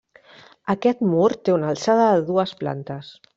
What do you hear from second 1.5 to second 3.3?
una alçada de dues plantes.